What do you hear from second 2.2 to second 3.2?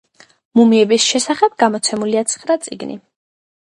ცხრა წიგნი.